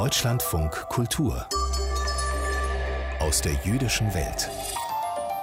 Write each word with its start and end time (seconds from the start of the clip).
Deutschlandfunk 0.00 0.70
Kultur 0.88 1.46
aus 3.18 3.42
der 3.42 3.52
jüdischen 3.66 4.14
Welt 4.14 4.48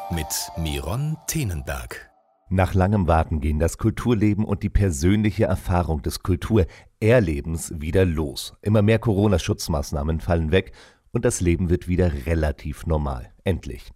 mit 0.10 0.26
Miron 0.58 1.16
Tenenberg. 1.28 2.10
Nach 2.50 2.74
langem 2.74 3.08
Warten 3.08 3.40
gehen 3.40 3.60
das 3.60 3.78
Kulturleben 3.78 4.44
und 4.44 4.64
die 4.64 4.72
persönliche 4.72 5.44
Erfahrung 5.44 6.02
des 6.02 6.24
Kulturerlebens 6.24 7.80
wieder 7.80 8.04
los. 8.04 8.56
Immer 8.64 8.82
mehr 8.82 8.98
Corona-Schutzmaßnahmen 8.98 10.22
fallen 10.22 10.52
weg 10.52 10.72
und 11.12 11.24
das 11.24 11.40
Leben 11.40 11.70
wird 11.70 11.88
wieder 11.88 12.26
relativ 12.26 12.88
normal. 12.88 13.32
Endlich. 13.44 13.92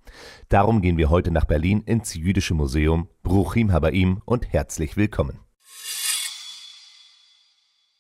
Darum 0.50 0.84
gehen 0.84 0.98
wir 0.98 1.10
heute 1.10 1.32
nach 1.32 1.46
Berlin 1.46 1.82
ins 1.82 2.14
Jüdische 2.14 2.54
Museum. 2.54 3.08
Bruchim 3.24 3.72
Habaim 3.72 4.22
und 4.26 4.54
herzlich 4.54 4.96
willkommen. 4.96 5.40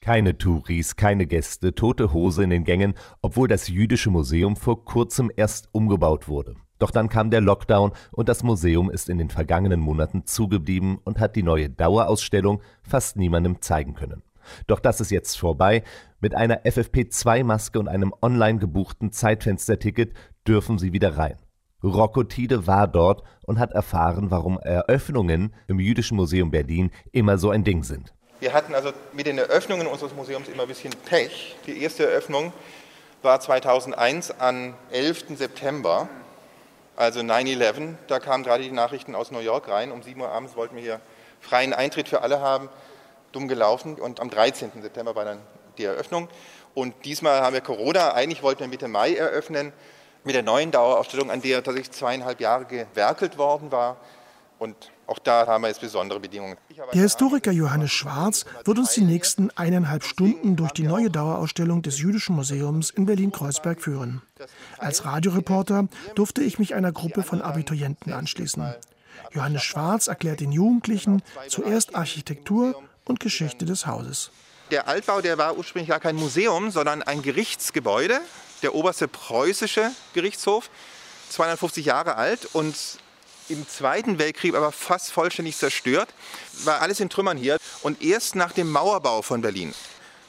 Keine 0.04 0.36
Touris, 0.36 0.96
keine 0.96 1.28
Gäste, 1.28 1.76
tote 1.76 2.12
Hose 2.12 2.44
in 2.44 2.50
den 2.50 2.64
Gängen, 2.64 2.96
obwohl 3.22 3.48
das 3.48 3.68
Jüdische 3.68 4.10
Museum 4.10 4.56
vor 4.56 4.84
kurzem 4.84 5.32
erst 5.36 5.70
umgebaut 5.74 6.28
wurde. 6.28 6.56
Doch 6.80 6.90
dann 6.90 7.08
kam 7.08 7.30
der 7.30 7.42
Lockdown 7.42 7.92
und 8.12 8.28
das 8.28 8.42
Museum 8.42 8.90
ist 8.90 9.10
in 9.10 9.20
den 9.20 9.30
vergangenen 9.30 9.80
Monaten 9.80 10.26
zugeblieben 10.26 10.98
und 11.04 11.20
hat 11.20 11.36
die 11.36 11.44
neue 11.44 11.70
Dauerausstellung 11.70 12.64
fast 12.82 13.16
niemandem 13.16 13.62
zeigen 13.62 13.94
können. 13.94 14.24
Doch 14.66 14.80
das 14.80 15.02
ist 15.02 15.12
jetzt 15.12 15.38
vorbei. 15.38 15.84
Mit 16.20 16.34
einer 16.34 16.64
FFP2-Maske 16.64 17.78
und 17.78 17.88
einem 17.88 18.12
online 18.24 18.58
gebuchten 18.58 19.12
Zeitfensterticket 19.12 20.16
dürfen 20.48 20.80
Sie 20.80 20.94
wieder 20.94 21.16
rein. 21.16 21.36
Rocco 21.84 22.24
Tide 22.24 22.66
war 22.66 22.88
dort 22.88 23.22
und 23.46 23.60
hat 23.60 23.72
erfahren, 23.74 24.32
warum 24.32 24.58
Eröffnungen 24.58 25.54
im 25.68 25.80
Jüdischen 25.80 26.18
Museum 26.18 26.50
Berlin 26.50 26.90
immer 27.12 27.38
so 27.38 27.52
ein 27.52 27.64
Ding 27.64 27.84
sind. 27.84 28.16
Wir 28.42 28.54
hatten 28.54 28.74
also 28.74 28.92
mit 29.14 29.28
den 29.28 29.38
Eröffnungen 29.38 29.86
unseres 29.86 30.16
Museums 30.16 30.48
immer 30.48 30.64
ein 30.64 30.68
bisschen 30.68 30.92
Pech. 31.06 31.56
Die 31.68 31.84
erste 31.84 32.10
Eröffnung 32.10 32.52
war 33.22 33.40
2001 33.40 34.34
am 34.40 34.74
11. 34.90 35.38
September, 35.38 36.10
also 36.96 37.20
9-11. 37.20 37.94
Da 38.08 38.20
kamen 38.20 38.44
gerade 38.44 38.64
die 38.64 38.72
Nachrichten 38.72 39.14
aus 39.14 39.30
New 39.30 39.42
York 39.42 39.70
rein. 39.70 39.92
Um 39.92 40.02
7 40.02 40.20
Uhr 40.20 40.30
abends 40.30 40.56
wollten 40.56 40.76
wir 40.76 40.82
hier 40.82 41.02
freien 41.40 41.72
Eintritt 41.72 42.10
für 42.10 42.24
alle 42.24 42.40
haben. 42.40 42.70
Dumm 43.32 43.48
gelaufen. 43.48 43.94
Und 43.94 44.20
am 44.20 44.32
13. 44.32 44.72
September 44.82 45.16
war 45.16 45.26
dann 45.26 45.38
die 45.78 45.84
Eröffnung. 45.84 46.28
Und 46.74 46.96
diesmal 47.06 47.42
haben 47.42 47.54
wir 47.54 47.62
Corona. 47.62 48.16
Eigentlich 48.16 48.42
wollten 48.42 48.62
wir 48.62 48.68
Mitte 48.70 48.88
Mai 48.88 49.14
eröffnen 49.14 49.72
mit 50.24 50.34
der 50.34 50.42
neuen 50.42 50.72
Dauerausstellung, 50.72 51.30
an 51.30 51.44
der 51.44 51.64
tatsächlich 51.64 51.92
zweieinhalb 51.92 52.42
Jahre 52.42 52.66
gewerkelt 52.66 53.38
worden 53.38 53.72
war. 53.72 53.98
Und 54.62 54.76
auch 55.08 55.18
da 55.18 55.48
haben 55.48 55.64
wir 55.64 55.70
jetzt 55.70 55.82
besondere 55.82 56.20
Bedingungen. 56.20 56.56
Der 56.94 57.02
Historiker 57.02 57.52
Johannes 57.52 57.90
Schwarz 57.90 58.46
wird 58.64 58.78
uns 58.78 58.94
die 58.94 59.02
nächsten 59.02 59.50
eineinhalb 59.58 60.04
Stunden 60.04 60.56
durch 60.56 60.72
die 60.72 60.84
neue 60.84 61.10
Dauerausstellung 61.10 61.82
des 61.82 61.98
Jüdischen 61.98 62.36
Museums 62.36 62.92
in 62.92 63.08
Berlin-Kreuzberg 63.08 63.82
führen. 63.82 64.22
Als 64.78 65.04
Radioreporter 65.04 65.88
durfte 66.14 66.44
ich 66.44 66.60
mich 66.60 66.76
einer 66.76 66.92
Gruppe 66.92 67.24
von 67.24 67.42
Abiturienten 67.42 68.14
anschließen. 68.14 68.76
Johannes 69.32 69.64
Schwarz 69.64 70.06
erklärt 70.06 70.42
den 70.42 70.52
Jugendlichen 70.52 71.24
zuerst 71.48 71.96
Architektur 71.96 72.80
und 73.06 73.20
Geschichte 73.20 73.66
des 73.66 73.88
Hauses. 73.88 74.30
Der 74.70 74.88
Altbau, 74.88 75.22
der 75.22 75.40
war 75.40 75.58
ursprünglich 75.58 75.90
gar 75.90 76.00
kein 76.00 76.16
Museum, 76.16 76.70
sondern 76.70 77.02
ein 77.02 77.24
Gerichtsgebäude, 77.24 78.22
der 78.62 78.76
oberste 78.76 79.08
preußische 79.08 79.90
Gerichtshof, 80.14 80.70
250 81.30 81.84
Jahre 81.84 82.16
alt 82.16 82.48
und 82.54 82.76
im 83.52 83.68
Zweiten 83.68 84.18
Weltkrieg 84.18 84.56
aber 84.56 84.72
fast 84.72 85.12
vollständig 85.12 85.58
zerstört. 85.58 86.10
War 86.64 86.82
alles 86.82 87.00
in 87.00 87.10
Trümmern 87.10 87.38
hier. 87.38 87.58
Und 87.82 88.02
erst 88.02 88.36
nach 88.36 88.52
dem 88.52 88.72
Mauerbau 88.72 89.22
von 89.22 89.42
Berlin, 89.42 89.74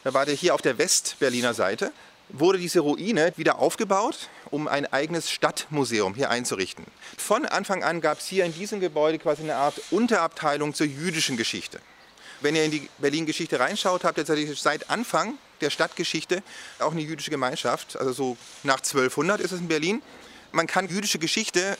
da 0.05 0.13
war 0.15 0.27
der 0.27 0.35
hier 0.35 0.55
auf 0.55 0.63
der 0.63 0.79
Westberliner 0.79 1.55
Seite, 1.55 1.93
wurde 2.29 2.59
diese 2.59 2.81
Ruine 2.81 3.33
wieder 3.37 3.59
aufgebaut, 3.59 4.29
um 4.51 4.67
ein 4.67 4.91
eigenes 4.93 5.31
Stadtmuseum 5.31 6.15
hier 6.15 6.31
einzurichten. 6.31 6.85
Von 7.17 7.47
Anfang 7.47 7.85
an 7.85 8.01
gab 8.01 8.19
es 8.19 8.27
hier 8.27 8.45
in 8.45 8.55
diesem 8.55 8.81
Gebäude 8.81 9.19
quasi 9.19 9.43
eine 9.43 9.57
Art 9.57 9.81
Unterabteilung 9.91 10.75
zur 10.75 10.87
jüdischen 10.87 11.37
Geschichte. 11.37 11.81
Wenn 12.41 12.57
ihr 12.57 12.65
in 12.65 12.71
die 12.71 12.89
Berlin-Geschichte 12.99 13.61
reinschaut, 13.61 14.05
habt 14.05 14.19
ihr 14.19 14.55
seit 14.57 14.91
Anfang 14.91 15.35
der 15.61 15.71
Stadtgeschichte 15.71 16.43
auch 16.81 16.93
eine 16.93 17.03
jüdische 17.03 17.31
Gemeinschaft. 17.31 17.97
Also 17.97 18.13
so 18.13 18.37
nach 18.65 18.79
1200 18.79 19.41
ist 19.41 19.53
es 19.53 19.61
in 19.61 19.69
Berlin. 19.69 20.03
Man 20.51 20.67
kann 20.67 20.89
jüdische 20.89 21.19
Geschichte 21.19 21.79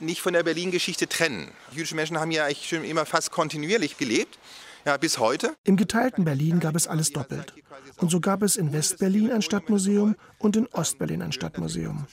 nicht 0.00 0.20
von 0.20 0.32
der 0.32 0.42
Berlin-Geschichte 0.42 1.08
trennen. 1.08 1.48
Jüdische 1.72 1.94
Menschen 1.94 2.18
haben 2.18 2.30
ja 2.30 2.44
eigentlich 2.44 2.68
schon 2.68 2.84
immer 2.84 3.06
fast 3.06 3.30
kontinuierlich 3.30 3.96
gelebt. 3.98 4.38
Ja, 4.86 4.96
bis 4.96 5.18
heute. 5.18 5.54
Im 5.64 5.76
geteilten 5.76 6.24
Berlin 6.24 6.58
gab 6.58 6.74
es 6.74 6.86
alles 6.86 7.12
doppelt. 7.12 7.54
Und 7.98 8.10
so 8.10 8.20
gab 8.20 8.42
es 8.42 8.56
in 8.56 8.72
West-Berlin 8.72 9.30
ein 9.30 9.42
Stadtmuseum 9.42 10.16
und 10.38 10.56
in 10.56 10.66
Ost-Berlin 10.68 11.22
ein 11.22 11.32
Stadtmuseum. 11.32 12.06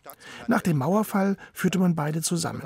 Nach 0.48 0.62
dem 0.62 0.78
Mauerfall 0.78 1.38
führte 1.54 1.80
man 1.80 1.96
beide 1.96 2.22
zusammen. 2.22 2.64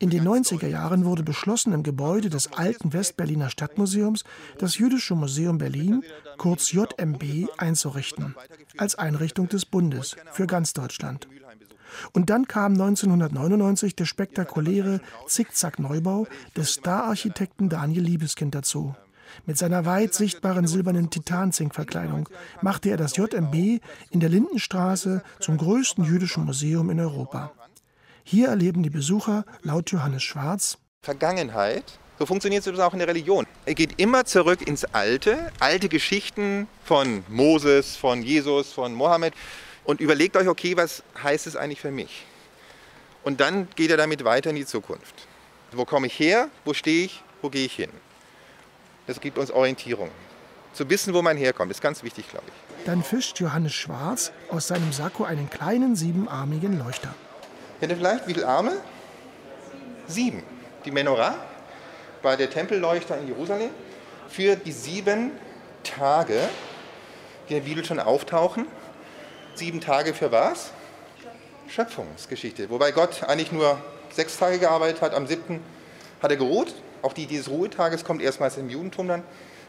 In 0.00 0.10
den 0.10 0.26
90er 0.26 0.68
Jahren 0.68 1.04
wurde 1.04 1.24
beschlossen, 1.24 1.72
im 1.72 1.82
Gebäude 1.82 2.30
des 2.30 2.52
alten 2.52 2.92
Westberliner 2.92 3.50
Stadtmuseums 3.50 4.22
das 4.58 4.78
Jüdische 4.78 5.16
Museum 5.16 5.58
Berlin, 5.58 6.04
kurz 6.36 6.70
JMB, 6.70 7.48
einzurichten, 7.56 8.36
als 8.76 8.94
Einrichtung 8.94 9.48
des 9.48 9.66
Bundes 9.66 10.16
für 10.30 10.46
ganz 10.46 10.72
Deutschland. 10.72 11.26
Und 12.12 12.30
dann 12.30 12.46
kam 12.46 12.72
1999 12.72 13.96
der 13.96 14.04
spektakuläre 14.04 15.00
Zickzack-Neubau 15.26 16.26
des 16.56 16.74
Star-Architekten 16.74 17.68
Daniel 17.68 18.04
Liebeskind 18.04 18.54
dazu. 18.54 18.94
Mit 19.46 19.58
seiner 19.58 19.84
weit 19.84 20.14
sichtbaren 20.14 20.66
silbernen 20.66 21.10
Titanzinkverkleidung 21.10 22.28
machte 22.62 22.90
er 22.90 22.96
das 22.96 23.16
JMB 23.16 23.80
in 24.10 24.20
der 24.20 24.28
Lindenstraße 24.28 25.22
zum 25.40 25.58
größten 25.58 26.04
jüdischen 26.04 26.44
Museum 26.44 26.90
in 26.90 27.00
Europa. 27.00 27.52
Hier 28.24 28.48
erleben 28.48 28.82
die 28.82 28.90
Besucher 28.90 29.44
laut 29.62 29.90
Johannes 29.90 30.22
Schwarz 30.22 30.78
Vergangenheit. 31.02 31.98
So 32.18 32.26
funktioniert 32.26 32.66
es 32.66 32.78
auch 32.80 32.92
in 32.92 32.98
der 32.98 33.08
Religion. 33.08 33.46
Er 33.64 33.74
geht 33.74 34.00
immer 34.00 34.24
zurück 34.24 34.66
ins 34.66 34.84
Alte, 34.84 35.52
alte 35.60 35.88
Geschichten 35.88 36.66
von 36.84 37.22
Moses, 37.28 37.96
von 37.96 38.22
Jesus, 38.22 38.72
von 38.72 38.92
Mohammed 38.92 39.34
und 39.88 40.02
überlegt 40.02 40.36
euch, 40.36 40.46
okay, 40.48 40.76
was 40.76 41.02
heißt 41.22 41.46
es 41.46 41.56
eigentlich 41.56 41.80
für 41.80 41.90
mich? 41.90 42.26
Und 43.24 43.40
dann 43.40 43.68
geht 43.74 43.90
er 43.90 43.96
damit 43.96 44.22
weiter 44.22 44.50
in 44.50 44.56
die 44.56 44.66
Zukunft. 44.66 45.14
Wo 45.72 45.86
komme 45.86 46.08
ich 46.08 46.18
her? 46.18 46.50
Wo 46.66 46.74
stehe 46.74 47.06
ich? 47.06 47.22
Wo 47.40 47.48
gehe 47.48 47.64
ich 47.64 47.72
hin? 47.72 47.88
Das 49.06 49.18
gibt 49.18 49.38
uns 49.38 49.50
Orientierung. 49.50 50.10
Zu 50.74 50.90
wissen, 50.90 51.14
wo 51.14 51.22
man 51.22 51.38
herkommt, 51.38 51.70
ist 51.70 51.80
ganz 51.80 52.02
wichtig, 52.02 52.28
glaube 52.28 52.44
ich. 52.48 52.84
Dann 52.84 53.02
fischt 53.02 53.40
Johannes 53.40 53.72
Schwarz 53.72 54.30
aus 54.50 54.68
seinem 54.68 54.92
Sakko 54.92 55.24
einen 55.24 55.48
kleinen 55.48 55.96
siebenarmigen 55.96 56.78
Leuchter. 56.78 57.14
Kennt 57.80 57.90
ihr 57.90 57.96
vielleicht, 57.96 58.28
wie 58.28 58.34
viele 58.34 58.46
Arme? 58.46 58.72
Sieben. 60.06 60.42
Die 60.84 60.90
Menorah 60.90 61.34
war 62.20 62.36
der 62.36 62.50
Tempelleuchter 62.50 63.16
in 63.16 63.28
Jerusalem 63.28 63.70
für 64.28 64.54
die 64.54 64.72
sieben 64.72 65.30
Tage, 65.82 66.46
die 67.48 67.54
in 67.54 67.60
der 67.60 67.66
Bibel 67.66 67.86
schon 67.86 68.00
auftauchen. 68.00 68.66
Sieben 69.58 69.80
Tage 69.80 70.14
für 70.14 70.30
was? 70.30 70.70
Schöpfungsgeschichte. 71.68 72.70
Wobei 72.70 72.92
Gott 72.92 73.24
eigentlich 73.24 73.50
nur 73.50 73.82
sechs 74.12 74.38
Tage 74.38 74.60
gearbeitet 74.60 75.02
hat. 75.02 75.14
Am 75.14 75.26
siebten 75.26 75.60
hat 76.22 76.30
er 76.30 76.36
geruht. 76.36 76.72
Auch 77.02 77.12
die 77.12 77.26
dieses 77.26 77.48
Ruhetages 77.48 78.04
kommt 78.04 78.22
erstmals 78.22 78.56
im 78.56 78.70
Judentum 78.70 79.08
dann 79.08 79.24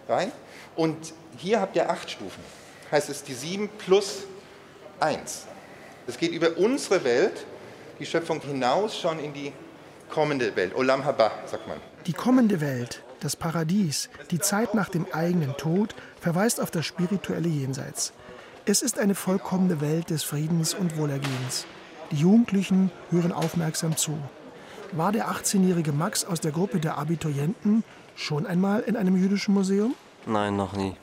rein. 0.08 0.32
Und 0.76 1.14
hier 1.38 1.60
habt 1.60 1.76
ihr 1.76 1.90
acht 1.90 2.12
Stufen. 2.12 2.44
Heißt 2.92 3.10
es 3.10 3.24
die 3.24 3.34
sieben 3.34 3.68
plus 3.80 4.26
eins. 5.00 5.48
Es 6.06 6.20
geht 6.20 6.34
über 6.34 6.58
unsere 6.58 7.04
Welt, 7.04 7.48
die 7.98 8.06
Schöpfung 8.06 8.42
hinaus 8.42 8.96
schon 8.96 9.20
in 9.20 9.34
die 9.34 9.54
kommende 10.12 10.56
Welt. 10.56 10.76
Olam 10.76 11.04
Haba, 11.04 11.32
sagt 11.48 11.68
man. 11.68 11.80
Die 12.06 12.14
kommende 12.14 12.62
Welt, 12.62 13.02
das 13.22 13.36
Paradies, 13.36 14.10
die 14.30 14.40
Zeit 14.40 14.76
nach 14.76 14.90
dem 14.90 15.08
eigenen 15.12 15.58
Tod, 15.58 15.96
verweist 16.22 16.62
auf 16.62 16.70
das 16.70 16.86
spirituelle 16.86 17.50
Jenseits. 17.50 18.14
Es 18.70 18.84
ist 18.84 19.00
eine 19.00 19.16
vollkommene 19.16 19.82
Welt 19.82 20.12
des 20.12 20.22
Friedens 20.22 20.76
und 20.76 20.96
Wohlergehens. 20.96 21.66
Die 22.12 22.18
Jugendlichen 22.18 22.92
hören 23.10 23.32
aufmerksam 23.32 23.98
zu. 23.98 24.16
War 24.92 25.12
der 25.12 25.28
18-jährige 25.32 25.92
Max 25.92 26.24
aus 26.24 26.40
der 26.40 26.52
Gruppe 26.52 26.80
der 26.80 27.00
Abiturienten 27.00 27.84
schon 28.16 28.46
einmal 28.46 28.82
in 28.82 28.96
einem 28.96 29.16
jüdischen 29.16 29.56
Museum? 29.56 29.96
Nein, 30.28 30.56
noch 30.56 30.74
nie. 30.74 30.96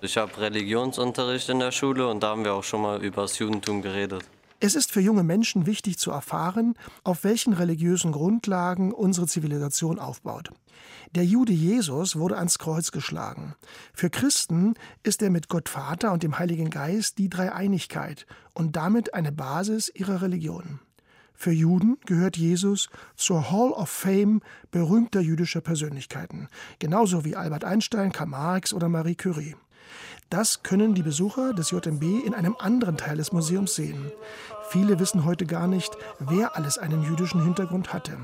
Ich 0.00 0.16
habe 0.16 0.36
Religionsunterricht 0.36 1.48
in 1.48 1.60
der 1.60 1.70
Schule 1.70 2.08
und 2.08 2.24
da 2.24 2.30
haben 2.30 2.44
wir 2.44 2.54
auch 2.54 2.64
schon 2.64 2.82
mal 2.82 3.00
über 3.00 3.22
das 3.22 3.38
Judentum 3.38 3.82
geredet. 3.82 4.24
Es 4.58 4.74
ist 4.74 4.90
für 4.90 5.00
junge 5.00 5.22
Menschen 5.22 5.66
wichtig 5.66 5.98
zu 5.98 6.10
erfahren, 6.10 6.74
auf 7.04 7.24
welchen 7.24 7.52
religiösen 7.52 8.10
Grundlagen 8.10 8.92
unsere 8.92 9.26
Zivilisation 9.26 9.98
aufbaut. 9.98 10.50
Der 11.14 11.24
Jude 11.24 11.52
Jesus 11.52 12.16
wurde 12.16 12.38
ans 12.38 12.58
Kreuz 12.58 12.90
geschlagen. 12.90 13.54
Für 13.92 14.08
Christen 14.08 14.74
ist 15.02 15.20
er 15.20 15.30
mit 15.30 15.48
Gott 15.48 15.68
Vater 15.68 16.10
und 16.12 16.22
dem 16.22 16.38
Heiligen 16.38 16.70
Geist 16.70 17.18
die 17.18 17.28
Dreieinigkeit 17.28 18.26
und 18.54 18.76
damit 18.76 19.12
eine 19.12 19.30
Basis 19.30 19.90
ihrer 19.94 20.22
Religion. 20.22 20.80
Für 21.34 21.52
Juden 21.52 21.98
gehört 22.06 22.38
Jesus 22.38 22.88
zur 23.14 23.50
Hall 23.50 23.70
of 23.72 23.90
Fame 23.90 24.40
berühmter 24.70 25.20
jüdischer 25.20 25.60
Persönlichkeiten, 25.60 26.48
genauso 26.78 27.26
wie 27.26 27.36
Albert 27.36 27.64
Einstein, 27.64 28.10
Karl 28.10 28.28
Marx 28.28 28.72
oder 28.72 28.88
Marie 28.88 29.16
Curie. 29.16 29.54
Das 30.28 30.64
können 30.64 30.94
die 30.94 31.02
Besucher 31.02 31.54
des 31.54 31.70
JMB 31.70 32.02
in 32.26 32.34
einem 32.34 32.56
anderen 32.58 32.96
Teil 32.96 33.16
des 33.16 33.30
Museums 33.32 33.76
sehen. 33.76 34.10
Viele 34.70 34.98
wissen 34.98 35.24
heute 35.24 35.46
gar 35.46 35.68
nicht, 35.68 35.96
wer 36.18 36.56
alles 36.56 36.78
einen 36.78 37.04
jüdischen 37.04 37.44
Hintergrund 37.44 37.92
hatte. 37.92 38.18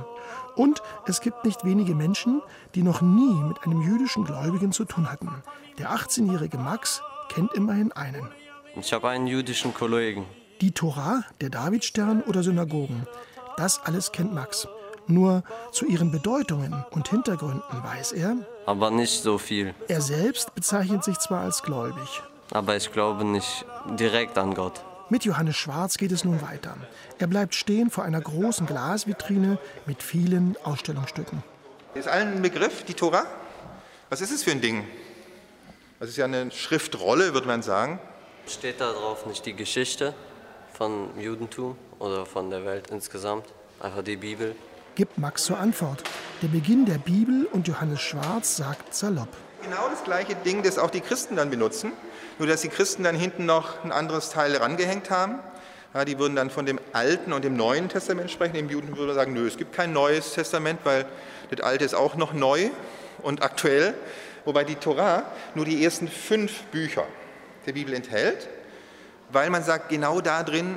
Und 0.57 0.83
es 1.07 1.21
gibt 1.21 1.45
nicht 1.45 1.65
wenige 1.65 1.95
Menschen, 1.95 2.43
die 2.75 2.83
noch 2.83 3.03
nie 3.03 3.35
mit 3.45 3.63
einem 3.63 3.83
jüdischen 3.83 4.25
Gläubigen 4.25 4.73
zu 4.73 4.85
tun 4.85 5.13
hatten. 5.13 5.31
Der 5.79 5.91
18-jährige 5.91 6.59
Max 6.59 7.03
kennt 7.29 7.53
immerhin 7.55 7.93
einen. 7.93 8.29
Ich 8.75 8.93
habe 8.93 9.09
einen 9.09 9.29
jüdischen 9.29 9.73
Kollegen. 9.73 10.27
Die 10.61 10.73
Tora, 10.73 11.23
der 11.41 11.51
Davidstern 11.51 12.23
oder 12.23 12.43
Synagogen. 12.43 13.07
Das 13.57 13.81
alles 13.85 14.11
kennt 14.11 14.35
Max. 14.35 14.67
Nur 15.07 15.43
zu 15.73 15.87
ihren 15.87 16.11
Bedeutungen 16.13 16.85
und 16.91 17.09
Hintergründen 17.09 17.83
weiß 17.83 18.13
er, 18.13 18.37
aber 18.67 18.91
nicht 18.91 19.23
so 19.23 19.39
viel. 19.39 19.75
Er 19.89 20.01
selbst 20.01 20.55
bezeichnet 20.55 21.05
sich 21.05 21.19
zwar 21.19 21.41
als 21.41 21.63
gläubig, 21.63 22.23
aber 22.53 22.77
ich 22.77 22.93
glaube 22.93 23.25
nicht 23.25 23.65
direkt 23.99 24.39
an 24.39 24.55
Gott. 24.55 24.81
Mit 25.09 25.25
Johannes 25.25 25.57
Schwarz 25.57 25.99
geht 25.99 26.13
es 26.13 26.25
nun 26.25 26.41
weiter. 26.41 26.77
Er 27.19 27.27
bleibt 27.27 27.55
stehen 27.55 27.91
vor 27.91 28.05
einer 28.05 28.21
großen 28.21 28.67
Glasvitrine 28.67 29.59
mit 29.85 30.03
vielen 30.03 30.57
Ausstellungsstücken. 30.65 31.43
Ist 31.95 32.09
allen 32.09 32.37
ein 32.37 32.43
Begriff, 32.43 32.85
die 32.85 32.95
Tora? 32.95 33.27
Was 34.09 34.23
ist 34.23 34.31
es 34.31 34.43
für 34.43 34.53
ein 34.53 34.63
Ding? 34.63 34.85
Das 36.01 36.09
ist 36.09 36.17
ja 36.17 36.25
eine 36.25 36.51
Schriftrolle, 36.51 37.35
würde 37.35 37.47
man 37.47 37.63
sagen. 37.63 38.01
Steht 38.47 38.81
da 38.81 38.93
drauf 38.93 39.27
nicht 39.27 39.45
die 39.45 39.55
Geschichte 39.55 40.15
von 40.73 41.11
Judentum 41.21 41.77
oder 41.99 42.25
von 42.25 42.49
der 42.51 42.65
Welt 42.65 42.91
insgesamt? 42.91 43.45
Einfach 43.81 44.03
die 44.03 44.17
Bibel? 44.17 44.57
Gibt 44.95 45.19
Max 45.19 45.45
zur 45.45 45.59
Antwort. 45.59 46.03
Der 46.43 46.49
Beginn 46.49 46.85
der 46.85 46.99
Bibel 46.99 47.47
und 47.53 47.69
Johannes 47.69 48.01
Schwarz 48.01 48.57
sagt 48.57 48.95
salopp. 48.95 49.29
Genau 49.63 49.89
das 49.91 50.05
gleiche 50.05 50.35
Ding, 50.35 50.63
das 50.63 50.79
auch 50.79 50.91
die 50.91 51.01
Christen 51.01 51.37
dann 51.37 51.51
benutzen, 51.51 51.93
nur 52.39 52.49
dass 52.49 52.63
die 52.63 52.69
Christen 52.69 53.05
dann 53.05 53.17
hinten 53.17 53.47
noch 53.47 53.85
ein 53.85 53.93
anderes 53.93 54.31
Teil 54.31 54.57
rangehängt 54.57 55.11
haben. 55.11 55.39
Ja, 55.95 56.05
die 56.05 56.19
würden 56.19 56.37
dann 56.37 56.51
von 56.51 56.67
dem 56.67 56.81
Alten 56.93 57.33
und 57.33 57.45
dem 57.45 57.57
Neuen 57.57 57.89
Testament 57.89 58.31
sprechen. 58.31 58.57
Im 58.57 58.71
Juden 58.71 58.97
würde 58.97 59.15
sagen, 59.15 59.35
nö, 59.35 59.47
es 59.47 59.57
gibt 59.57 59.75
kein 59.75 59.93
neues 59.93 60.33
Testament, 60.33 60.81
weil 60.85 61.07
das 61.51 61.61
Alte 61.61 61.85
ist 61.85 61.95
auch 61.95 62.17
noch 62.17 62.33
neu 62.33 62.71
und 63.23 63.43
aktuell. 63.43 63.95
Wobei 64.45 64.65
die 64.65 64.75
Torah 64.75 65.25
nur 65.55 65.65
die 65.65 65.85
ersten 65.85 66.09
fünf 66.09 66.63
Bücher 66.65 67.05
der 67.67 67.75
Bibel 67.75 67.95
enthält, 67.95 68.49
weil 69.31 69.51
man 69.51 69.63
sagt, 69.63 69.91
genau 69.91 70.21
da 70.21 70.43
drin 70.43 70.77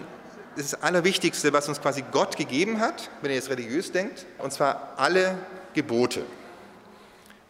das, 0.55 0.65
ist 0.65 0.73
das 0.73 0.83
Allerwichtigste, 0.83 1.53
was 1.53 1.67
uns 1.67 1.81
quasi 1.81 2.03
Gott 2.11 2.37
gegeben 2.37 2.79
hat, 2.79 3.09
wenn 3.21 3.31
ihr 3.31 3.35
jetzt 3.35 3.49
religiös 3.49 3.91
denkt, 3.91 4.25
und 4.37 4.51
zwar 4.51 4.93
alle 4.97 5.37
Gebote. 5.73 6.23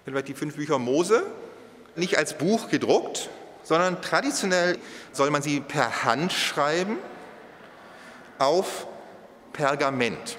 Die 0.06 0.34
fünf 0.34 0.56
Bücher 0.56 0.80
Mose, 0.80 1.24
nicht 1.96 2.18
als 2.18 2.38
Buch 2.38 2.69
gedruckt, 2.69 3.30
sondern 3.63 4.02
traditionell 4.02 4.78
soll 5.12 5.31
man 5.31 5.42
sie 5.42 5.60
per 5.60 6.04
Hand 6.04 6.31
schreiben 6.31 6.98
auf 8.38 8.88
Pergament. 9.54 10.38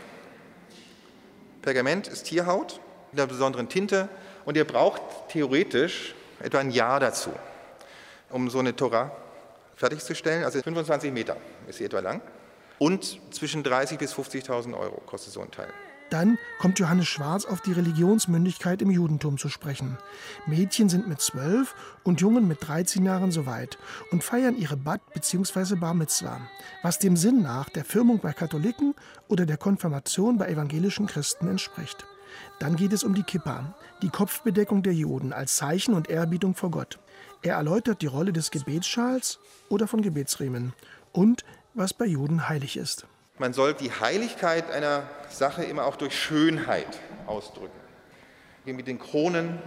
Pergament 1.63 2.07
ist 2.07 2.25
Tierhaut 2.25 2.81
mit 3.11 3.21
einer 3.21 3.27
besonderen 3.27 3.69
Tinte 3.69 4.09
und 4.45 4.57
ihr 4.57 4.65
braucht 4.65 5.03
theoretisch 5.31 6.15
etwa 6.41 6.59
ein 6.59 6.71
Jahr 6.71 7.01
dazu, 7.01 7.33
um 8.31 8.49
so 8.51 8.61
eine 8.61 8.77
Torah 8.77 9.11
fertigzustellen. 9.75 10.45
Also 10.45 10.61
25 10.63 11.13
Meter 11.13 11.37
ist 11.67 11.79
sie 11.79 11.85
etwa 11.85 12.01
lang. 12.01 12.21
Und 12.79 13.21
zwischen 13.31 13.63
30.000 13.63 13.99
bis 13.99 14.15
50.000 14.15 14.79
Euro 14.79 15.01
kostet 15.07 15.33
so 15.33 15.41
ein 15.41 15.51
Teil. 15.51 15.73
Dann 16.11 16.39
kommt 16.61 16.79
Johannes 16.79 17.09
Schwarz 17.09 17.45
auf 17.45 17.61
die 17.61 17.73
Religionsmündigkeit 17.73 18.81
im 18.81 18.91
Judentum 18.91 19.39
zu 19.39 19.49
sprechen. 19.49 19.99
Mädchen 20.47 20.89
sind 20.89 21.09
mit 21.09 21.21
zwölf 21.21 21.75
und 22.05 22.21
Jungen 22.21 22.47
mit 22.47 22.67
13 22.67 23.05
Jahren 23.05 23.33
soweit 23.33 23.77
und 24.13 24.23
feiern 24.23 24.57
ihre 24.57 24.77
Bat 24.77 25.01
bzw. 25.15 25.75
Bar 25.75 25.95
Mitzvah, 25.95 26.41
was 26.83 27.01
dem 27.01 27.17
Sinn 27.17 27.43
nach 27.43 27.69
der 27.71 27.85
Firmung 27.85 28.21
bei 28.21 28.33
Katholiken 28.33 28.95
oder 29.27 29.47
der 29.47 29.57
Konfirmation 29.57 30.39
bei 30.39 30.49
evangelischen 30.49 31.07
Christen 31.07 31.49
entspricht. 31.49 32.07
Dann 32.61 32.77
geht 32.77 32.93
es 32.93 33.03
um 33.03 33.15
die 33.15 33.23
Kippa, 33.23 33.75
die 34.03 34.11
Kopfbedeckung 34.11 34.83
der 34.83 34.95
Juden 34.95 35.33
als 35.33 35.57
Zeichen 35.57 35.95
und 35.95 36.09
Ehrbietung 36.09 36.55
vor 36.55 36.71
Gott. 36.71 36.99
Er 37.43 37.57
erläutert 37.57 38.03
die 38.03 38.07
Rolle 38.07 38.33
des 38.33 38.51
Gebetsschals 38.51 39.41
oder 39.69 39.89
von 39.89 40.03
Gebetsriemen 40.03 40.73
und 41.13 41.45
was 41.77 41.95
bei 41.95 42.07
Juden 42.07 42.49
heilig 42.49 42.77
ist. 42.77 43.07
Man 43.39 43.53
soll 43.53 43.75
die 43.75 43.91
Heiligkeit 43.91 44.71
einer 44.71 45.03
Sache 45.29 45.63
immer 45.63 45.85
auch 45.85 45.97
durch 45.97 46.19
Schönheit 46.19 47.01
ausdrücken. 47.27 47.79
Wie 48.65 48.73
mit 48.73 48.87
den 48.87 48.99
Kronen, 48.99 49.59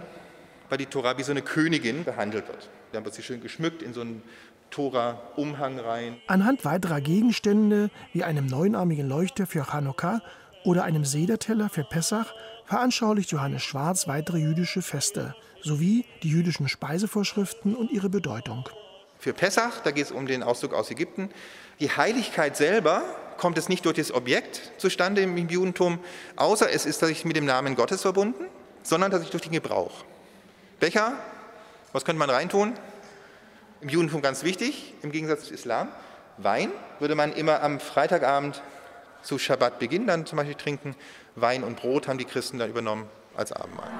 weil 0.68 0.78
die 0.78 0.86
Tora 0.86 1.16
wie 1.18 1.22
so 1.22 1.30
eine 1.30 1.42
Königin 1.42 2.04
behandelt 2.04 2.48
wird. 2.48 2.68
Dann 2.92 3.04
wird 3.04 3.14
sie 3.14 3.22
schön 3.22 3.40
geschmückt 3.40 3.82
in 3.82 3.94
so 3.94 4.00
einen 4.00 4.22
Tora-Umhang 4.70 5.78
rein. 5.78 6.16
Anhand 6.26 6.64
weiterer 6.64 7.00
Gegenstände 7.00 7.90
wie 8.12 8.24
einem 8.24 8.46
neunarmigen 8.46 9.08
Leuchter 9.08 9.46
für 9.46 9.64
Chanukka 9.64 10.20
oder 10.64 10.84
einem 10.84 11.04
Sederteller 11.04 11.68
für 11.68 11.84
Pessach 11.84 12.34
veranschaulicht 12.64 13.30
Johannes 13.30 13.62
Schwarz 13.62 14.06
weitere 14.08 14.38
jüdische 14.38 14.82
Feste 14.82 15.34
sowie 15.62 16.04
die 16.22 16.30
jüdischen 16.30 16.68
Speisevorschriften 16.68 17.74
und 17.74 17.90
ihre 17.90 18.08
Bedeutung. 18.08 18.68
Für 19.20 19.34
Pessach, 19.34 19.80
da 19.84 19.90
geht 19.90 20.06
es 20.06 20.12
um 20.12 20.26
den 20.26 20.42
Auszug 20.42 20.72
aus 20.72 20.90
Ägypten, 20.90 21.30
die 21.78 21.90
Heiligkeit 21.90 22.56
selber 22.56 23.02
kommt 23.36 23.58
es 23.58 23.68
nicht 23.68 23.84
durch 23.84 23.96
das 23.96 24.12
Objekt 24.12 24.72
zustande 24.78 25.20
im 25.20 25.36
Judentum, 25.48 25.98
außer 26.36 26.70
es 26.70 26.86
ist 26.86 26.98
tatsächlich 26.98 27.26
mit 27.26 27.36
dem 27.36 27.44
Namen 27.44 27.74
Gottes 27.74 28.00
verbunden, 28.02 28.46
sondern 28.82 29.10
tatsächlich 29.10 29.32
durch 29.32 29.42
den 29.42 29.52
Gebrauch. 29.52 30.04
Becher, 30.78 31.12
was 31.92 32.06
könnte 32.06 32.18
man 32.18 32.30
reintun? 32.30 32.72
Im 33.82 33.90
Judentum 33.90 34.22
ganz 34.22 34.42
wichtig, 34.42 34.94
im 35.02 35.12
Gegensatz 35.12 35.44
zum 35.44 35.54
Islam. 35.54 35.88
Wein 36.38 36.70
würde 36.98 37.14
man 37.14 37.32
immer 37.34 37.62
am 37.62 37.78
Freitagabend 37.78 38.62
zu 39.22 39.38
Schabbatbeginn 39.38 40.06
dann 40.06 40.24
zum 40.24 40.36
Beispiel 40.36 40.54
trinken. 40.54 40.96
Wein 41.34 41.62
und 41.62 41.76
Brot 41.76 42.08
haben 42.08 42.18
die 42.18 42.24
Christen 42.24 42.58
dann 42.58 42.70
übernommen 42.70 43.06
als 43.36 43.52
Abendmahl. 43.52 43.90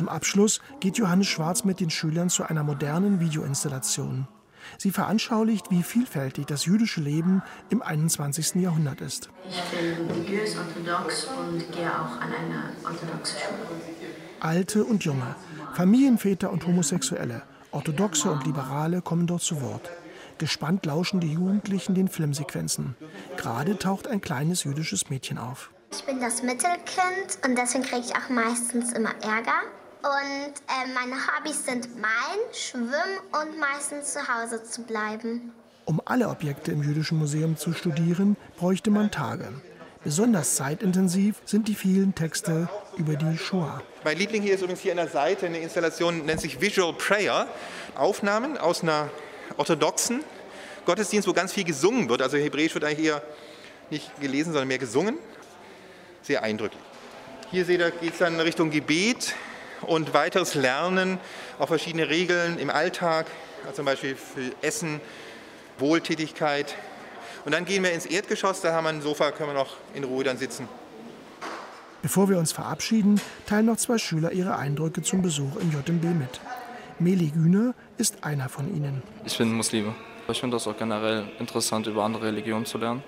Zum 0.00 0.08
Abschluss 0.08 0.62
geht 0.80 0.96
Johannes 0.96 1.26
Schwarz 1.26 1.64
mit 1.64 1.78
den 1.78 1.90
Schülern 1.90 2.30
zu 2.30 2.42
einer 2.44 2.64
modernen 2.64 3.20
Videoinstallation. 3.20 4.26
Sie 4.78 4.92
veranschaulicht, 4.92 5.70
wie 5.70 5.82
vielfältig 5.82 6.46
das 6.46 6.64
jüdische 6.64 7.02
Leben 7.02 7.42
im 7.68 7.82
21. 7.82 8.62
Jahrhundert 8.62 9.02
ist. 9.02 9.28
Ich 9.46 9.60
bin 9.78 10.06
religiös 10.06 10.56
orthodox 10.56 11.26
und 11.26 11.70
gehe 11.70 11.90
auch 11.90 12.18
an 12.18 12.32
eine 12.32 12.72
orthodoxe 12.82 13.40
Schule. 13.40 13.68
Alte 14.40 14.84
und 14.86 15.04
Junge, 15.04 15.36
Familienväter 15.74 16.50
und 16.50 16.66
Homosexuelle, 16.66 17.42
Orthodoxe 17.70 18.30
und 18.30 18.46
Liberale 18.46 19.02
kommen 19.02 19.26
dort 19.26 19.42
zu 19.42 19.60
Wort. 19.60 19.90
Gespannt 20.38 20.86
lauschen 20.86 21.20
die 21.20 21.34
Jugendlichen 21.34 21.94
den 21.94 22.08
Filmsequenzen. 22.08 22.96
Gerade 23.36 23.76
taucht 23.76 24.08
ein 24.08 24.22
kleines 24.22 24.64
jüdisches 24.64 25.10
Mädchen 25.10 25.36
auf. 25.36 25.70
Ich 25.92 26.04
bin 26.06 26.20
das 26.20 26.42
Mittelkind 26.42 27.38
und 27.44 27.58
deswegen 27.58 27.84
kriege 27.84 28.06
ich 28.06 28.16
auch 28.16 28.30
meistens 28.30 28.92
immer 28.92 29.10
Ärger. 29.22 29.60
Und 30.02 30.54
äh, 30.68 30.94
meine 30.94 31.16
Hobbys 31.26 31.66
sind 31.66 32.00
Malen, 32.00 32.40
Schwimmen 32.52 33.18
und 33.32 33.58
meistens 33.58 34.14
zu 34.14 34.20
Hause 34.20 34.64
zu 34.64 34.82
bleiben. 34.82 35.52
Um 35.84 36.00
alle 36.06 36.28
Objekte 36.30 36.72
im 36.72 36.82
Jüdischen 36.82 37.18
Museum 37.18 37.58
zu 37.58 37.74
studieren, 37.74 38.38
bräuchte 38.56 38.90
man 38.90 39.10
Tage. 39.10 39.52
Besonders 40.02 40.54
zeitintensiv 40.54 41.36
sind 41.44 41.68
die 41.68 41.74
vielen 41.74 42.14
Texte 42.14 42.70
über 42.96 43.16
die 43.16 43.36
Shoah. 43.36 43.82
Mein 44.02 44.16
Liebling 44.16 44.40
hier 44.40 44.54
ist 44.54 44.62
übrigens 44.62 44.80
hier 44.80 44.92
an 44.92 44.96
der 44.96 45.08
Seite 45.08 45.44
eine 45.44 45.58
Installation, 45.58 46.24
nennt 46.24 46.40
sich 46.40 46.62
Visual 46.62 46.94
Prayer. 46.94 47.46
Aufnahmen 47.94 48.56
aus 48.56 48.82
einer 48.82 49.10
orthodoxen 49.58 50.24
Gottesdienst, 50.86 51.28
wo 51.28 51.34
ganz 51.34 51.52
viel 51.52 51.64
gesungen 51.64 52.08
wird. 52.08 52.22
Also 52.22 52.38
Hebräisch 52.38 52.72
wird 52.72 52.84
eigentlich 52.84 53.08
eher 53.08 53.22
nicht 53.90 54.18
gelesen, 54.18 54.52
sondern 54.52 54.68
mehr 54.68 54.78
gesungen. 54.78 55.18
Sehr 56.22 56.42
eindrücklich. 56.42 56.80
Hier 57.50 57.66
seht 57.66 57.80
ihr, 57.80 57.90
geht 57.90 58.14
es 58.14 58.18
dann 58.20 58.34
in 58.34 58.40
Richtung 58.40 58.70
Gebet 58.70 59.34
und 59.82 60.14
weiteres 60.14 60.54
Lernen, 60.54 61.18
auch 61.58 61.68
verschiedene 61.68 62.08
Regeln 62.08 62.58
im 62.58 62.70
Alltag, 62.70 63.26
also 63.62 63.76
zum 63.76 63.84
Beispiel 63.84 64.16
für 64.16 64.52
Essen, 64.62 65.00
Wohltätigkeit. 65.78 66.76
Und 67.44 67.52
dann 67.52 67.64
gehen 67.64 67.82
wir 67.82 67.92
ins 67.92 68.06
Erdgeschoss, 68.06 68.60
da 68.60 68.72
haben 68.72 68.84
wir 68.84 68.90
ein 68.90 69.02
Sofa, 69.02 69.30
können 69.30 69.50
wir 69.50 69.54
noch 69.54 69.76
in 69.94 70.04
Ruhe 70.04 70.24
dann 70.24 70.36
sitzen. 70.36 70.68
Bevor 72.02 72.28
wir 72.28 72.38
uns 72.38 72.52
verabschieden, 72.52 73.20
teilen 73.46 73.66
noch 73.66 73.76
zwei 73.76 73.98
Schüler 73.98 74.32
ihre 74.32 74.56
Eindrücke 74.56 75.02
zum 75.02 75.20
Besuch 75.20 75.56
im 75.56 75.70
JMB 75.70 76.04
mit. 76.18 76.40
Meli 76.98 77.28
Güner 77.28 77.74
ist 77.98 78.24
einer 78.24 78.48
von 78.48 78.74
ihnen. 78.74 79.02
Ich 79.24 79.36
bin 79.36 79.52
Muslime. 79.52 79.94
Ich 80.28 80.40
finde 80.40 80.56
das 80.56 80.66
auch 80.66 80.76
generell 80.76 81.24
interessant, 81.38 81.86
über 81.86 82.04
andere 82.04 82.26
Religionen 82.26 82.64
zu 82.64 82.78
lernen. 82.78 83.02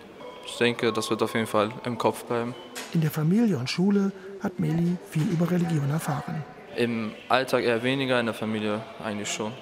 Ich 0.45 0.57
denke, 0.57 0.93
das 0.93 1.09
wird 1.09 1.23
auf 1.23 1.35
jeden 1.35 1.47
Fall 1.47 1.71
im 1.85 1.97
Kopf 1.97 2.25
bleiben. 2.25 2.55
In 2.93 3.01
der 3.01 3.11
Familie 3.11 3.59
und 3.59 3.71
Schule 3.71 4.13
hat 4.43 4.59
Meli 4.59 4.97
viel 5.11 5.23
über 5.31 5.51
Religion 5.51 5.89
erfahren. 5.91 6.45
Im 6.77 7.13
Alltag 7.29 7.65
eher 7.65 7.83
weniger, 7.83 8.19
in 8.19 8.27
der 8.27 8.35
Familie 8.35 8.83
eigentlich 9.05 9.31
schon. 9.31 9.53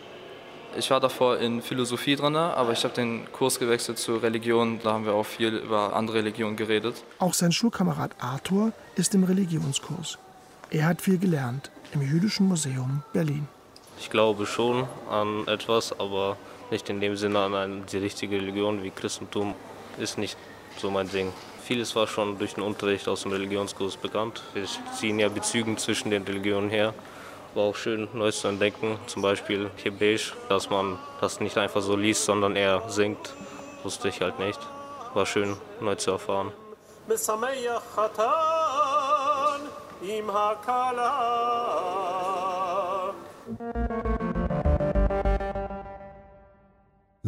Ich 0.76 0.88
war 0.90 1.00
davor 1.00 1.38
in 1.38 1.62
Philosophie 1.62 2.14
drin, 2.14 2.36
aber 2.36 2.72
ich 2.72 2.84
habe 2.84 2.94
den 2.94 3.30
Kurs 3.32 3.58
gewechselt 3.58 3.98
zu 3.98 4.16
Religion. 4.16 4.78
Da 4.82 4.92
haben 4.92 5.04
wir 5.04 5.14
auch 5.14 5.26
viel 5.26 5.56
über 5.56 5.96
andere 5.96 6.18
Religionen 6.18 6.56
geredet. 6.56 7.02
Auch 7.18 7.34
sein 7.34 7.50
Schulkamerad 7.50 8.12
Arthur 8.20 8.72
ist 8.94 9.14
im 9.14 9.24
Religionskurs. 9.24 10.18
Er 10.70 10.86
hat 10.86 11.02
viel 11.02 11.18
gelernt 11.18 11.72
im 11.92 12.02
Jüdischen 12.02 12.46
Museum 12.46 13.02
Berlin. 13.12 13.48
Ich 13.98 14.10
glaube 14.10 14.46
schon 14.46 14.86
an 15.10 15.48
etwas, 15.48 15.98
aber 15.98 16.36
nicht 16.70 16.88
in 16.88 17.00
dem 17.00 17.16
Sinne 17.16 17.40
an 17.40 17.54
eine, 17.54 17.80
die 17.80 17.98
richtige 17.98 18.36
Religion 18.36 18.84
wie 18.84 18.90
Christentum. 18.90 19.54
Ist 19.98 20.18
nicht 20.18 20.38
so 20.78 20.90
mein 20.90 21.10
Ding. 21.10 21.32
Vieles 21.70 21.94
war 21.94 22.08
schon 22.08 22.36
durch 22.36 22.54
den 22.54 22.64
Unterricht 22.64 23.06
aus 23.06 23.22
dem 23.22 23.30
Religionskurs 23.30 23.96
bekannt. 23.96 24.42
Wir 24.54 24.64
ziehen 24.92 25.20
ja 25.20 25.28
Bezüge 25.28 25.76
zwischen 25.76 26.10
den 26.10 26.24
Religionen 26.24 26.68
her. 26.68 26.92
War 27.54 27.62
auch 27.62 27.76
schön, 27.76 28.08
Neues 28.12 28.40
zu 28.40 28.48
entdecken. 28.48 28.98
Zum 29.06 29.22
Beispiel 29.22 29.70
Hebräisch, 29.80 30.34
dass 30.48 30.68
man 30.68 30.98
das 31.20 31.38
nicht 31.38 31.56
einfach 31.56 31.80
so 31.80 31.94
liest, 31.94 32.24
sondern 32.24 32.56
eher 32.56 32.82
singt. 32.88 33.36
Wusste 33.84 34.08
ich 34.08 34.20
halt 34.20 34.40
nicht. 34.40 34.58
War 35.14 35.26
schön, 35.26 35.56
neu 35.80 35.94
zu 35.94 36.10
erfahren. 36.10 36.52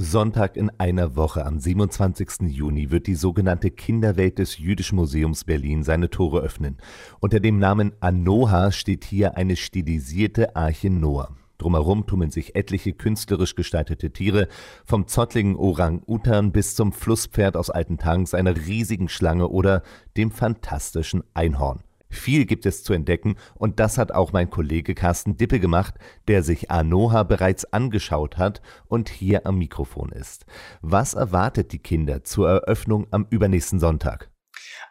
Sonntag 0.02 0.56
in 0.56 0.70
einer 0.78 1.14
Woche 1.14 1.46
am 1.46 1.60
27. 1.60 2.48
Juni 2.48 2.90
wird 2.90 3.06
die 3.06 3.14
sogenannte 3.14 3.70
Kinderwelt 3.70 4.38
des 4.38 4.58
Jüdischen 4.58 4.96
Museums 4.96 5.44
Berlin 5.44 5.84
seine 5.84 6.10
Tore 6.10 6.40
öffnen. 6.40 6.76
Unter 7.20 7.38
dem 7.38 7.60
Namen 7.60 7.92
Anoha 8.00 8.72
steht 8.72 9.04
hier 9.04 9.36
eine 9.36 9.54
stilisierte 9.54 10.56
Arche 10.56 10.90
Noah. 10.90 11.36
Drumherum 11.58 12.04
tummeln 12.06 12.32
sich 12.32 12.56
etliche 12.56 12.92
künstlerisch 12.92 13.54
gestaltete 13.54 14.10
Tiere, 14.10 14.48
vom 14.84 15.06
zottligen 15.06 15.54
Orang-Utan 15.54 16.50
bis 16.50 16.74
zum 16.74 16.92
Flusspferd 16.92 17.56
aus 17.56 17.70
alten 17.70 17.96
Tanks, 17.96 18.34
einer 18.34 18.56
riesigen 18.56 19.08
Schlange 19.08 19.48
oder 19.48 19.84
dem 20.16 20.32
fantastischen 20.32 21.22
Einhorn. 21.32 21.84
Viel 22.12 22.44
gibt 22.44 22.66
es 22.66 22.84
zu 22.84 22.92
entdecken 22.92 23.36
und 23.54 23.80
das 23.80 23.98
hat 23.98 24.12
auch 24.12 24.32
mein 24.32 24.50
Kollege 24.50 24.94
Carsten 24.94 25.36
Dippe 25.36 25.58
gemacht, 25.58 25.94
der 26.28 26.42
sich 26.42 26.70
Anoha 26.70 27.22
bereits 27.22 27.64
angeschaut 27.72 28.36
hat 28.36 28.60
und 28.86 29.08
hier 29.08 29.46
am 29.46 29.58
Mikrofon 29.58 30.12
ist. 30.12 30.44
Was 30.82 31.14
erwartet 31.14 31.72
die 31.72 31.78
Kinder 31.78 32.22
zur 32.22 32.48
Eröffnung 32.48 33.06
am 33.10 33.26
übernächsten 33.30 33.80
Sonntag? 33.80 34.30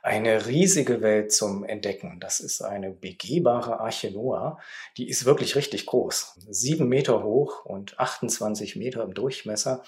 Eine 0.01 0.47
riesige 0.47 1.01
Welt 1.01 1.31
zum 1.31 1.63
Entdecken. 1.63 2.19
Das 2.19 2.39
ist 2.39 2.61
eine 2.61 2.91
begehbare 2.91 3.79
Arche 3.79 4.11
Noah. 4.11 4.57
Die 4.97 5.07
ist 5.07 5.25
wirklich 5.25 5.55
richtig 5.55 5.85
groß. 5.85 6.39
Sieben 6.49 6.89
Meter 6.89 7.23
hoch 7.23 7.65
und 7.65 7.99
28 7.99 8.75
Meter 8.75 9.03
im 9.03 9.13
Durchmesser 9.13 9.83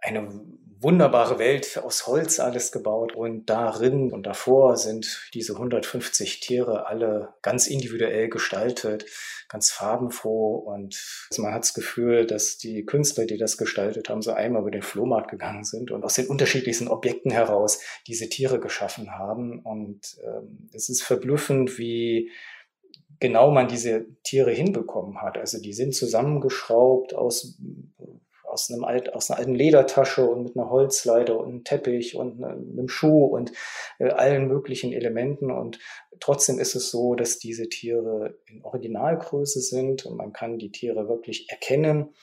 eine 0.00 0.40
wunderbare 0.80 1.38
Welt 1.38 1.78
aus 1.78 2.06
Holz 2.06 2.38
alles 2.40 2.72
gebaut 2.72 3.14
und 3.14 3.46
darin 3.46 4.12
und 4.12 4.26
davor 4.26 4.76
sind 4.76 5.28
diese 5.34 5.54
150 5.54 6.40
Tiere 6.40 6.86
alle 6.86 7.34
ganz 7.42 7.66
individuell 7.66 8.28
gestaltet, 8.28 9.06
ganz 9.48 9.70
farbenfroh 9.70 10.56
und 10.56 11.28
man 11.38 11.52
hat 11.52 11.62
das 11.62 11.74
Gefühl, 11.74 12.26
dass 12.26 12.58
die 12.58 12.84
Künstler, 12.84 13.26
die 13.26 13.38
das 13.38 13.56
gestaltet 13.56 14.08
haben, 14.08 14.22
so 14.22 14.32
einmal 14.32 14.62
über 14.62 14.70
den 14.70 14.82
Flohmarkt 14.82 15.30
gegangen 15.30 15.64
sind 15.64 15.90
und 15.90 16.04
aus 16.04 16.14
den 16.14 16.28
unterschiedlichsten 16.28 16.88
Objekten 16.88 17.30
heraus 17.30 17.80
diese 18.06 18.28
Tiere 18.28 18.60
geschaffen 18.60 19.10
haben 19.12 19.60
und 19.60 20.16
ähm, 20.24 20.68
es 20.72 20.88
ist 20.88 21.02
verblüffend, 21.02 21.78
wie 21.78 22.30
genau 23.20 23.50
man 23.50 23.68
diese 23.68 24.06
Tiere 24.22 24.52
hinbekommen 24.52 25.20
hat. 25.20 25.38
Also 25.38 25.60
die 25.60 25.72
sind 25.72 25.94
zusammengeschraubt 25.94 27.14
aus 27.14 27.58
aus, 28.58 28.70
einem 28.70 28.84
alt, 28.84 29.14
aus 29.14 29.30
einer 29.30 29.38
alten 29.38 29.54
Ledertasche 29.54 30.28
und 30.28 30.42
mit 30.42 30.56
einer 30.56 30.68
Holzleiter 30.68 31.38
und 31.38 31.48
einem 31.48 31.64
Teppich 31.64 32.16
und 32.16 32.42
einem 32.42 32.88
Schuh 32.88 33.26
und 33.26 33.52
äh, 34.00 34.10
allen 34.10 34.48
möglichen 34.48 34.92
Elementen. 34.92 35.52
Und 35.52 35.78
trotzdem 36.18 36.58
ist 36.58 36.74
es 36.74 36.90
so, 36.90 37.14
dass 37.14 37.38
diese 37.38 37.68
Tiere 37.68 38.36
in 38.46 38.64
Originalgröße 38.64 39.60
sind 39.60 40.06
und 40.06 40.16
man 40.16 40.32
kann 40.32 40.58
die 40.58 40.72
Tiere 40.72 41.08
wirklich 41.08 41.48
erkennen. 41.50 42.14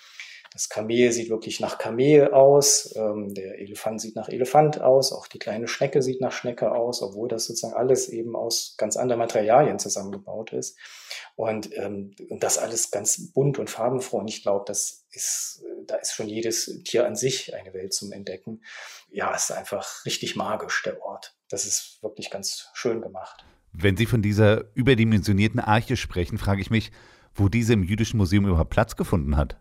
Das 0.52 0.70
Kamel 0.70 1.12
sieht 1.12 1.30
wirklich 1.30 1.60
nach 1.60 1.78
Kamel 1.78 2.32
aus, 2.32 2.94
ähm, 2.96 3.34
der 3.34 3.60
Elefant 3.60 4.00
sieht 4.00 4.16
nach 4.16 4.30
Elefant 4.30 4.80
aus, 4.80 5.12
auch 5.12 5.28
die 5.28 5.38
kleine 5.38 5.68
Schnecke 5.68 6.02
sieht 6.02 6.22
nach 6.22 6.32
Schnecke 6.32 6.72
aus, 6.72 7.02
obwohl 7.02 7.28
das 7.28 7.44
sozusagen 7.46 7.74
alles 7.74 8.08
eben 8.08 8.38
aus 8.38 8.76
ganz 8.78 8.96
anderen 8.96 9.20
Materialien 9.20 9.80
zusammengebaut 9.80 10.54
ist. 10.54 10.78
Und, 11.36 11.78
ähm, 11.78 12.16
das 12.40 12.58
alles 12.58 12.90
ganz 12.90 13.34
bunt 13.34 13.60
und 13.60 13.70
farbenfroh. 13.70 14.20
Und 14.20 14.30
ich 14.30 14.44
glaube, 14.44 14.64
das 14.66 15.06
ist, 15.12 15.65
da 15.88 15.96
ist 15.96 16.14
schon 16.14 16.28
jedes 16.28 16.66
Tier 16.84 17.06
an 17.06 17.16
sich 17.16 17.56
eine 17.56 17.74
Welt 17.74 17.94
zum 17.94 18.12
Entdecken. 18.12 18.62
Ja, 19.10 19.34
ist 19.34 19.52
einfach 19.52 20.06
richtig 20.06 20.36
magisch, 20.36 20.84
der 20.84 21.02
Ort. 21.02 21.36
Das 21.50 21.66
ist 21.66 22.00
wirklich 22.02 22.30
ganz 22.30 22.70
schön 22.74 23.02
gemacht. 23.02 23.46
Wenn 23.72 23.98
Sie 23.98 24.06
von 24.06 24.22
dieser 24.22 24.66
überdimensionierten 24.76 25.60
Arche 25.60 25.98
sprechen, 25.98 26.38
frage 26.38 26.62
ich 26.62 26.70
mich, 26.70 26.92
wo 27.34 27.50
diese 27.50 27.74
im 27.74 27.84
Jüdischen 27.84 28.18
Museum 28.18 28.46
überhaupt 28.46 28.70
Platz 28.70 28.96
gefunden 28.96 29.36
hat. 29.36 29.60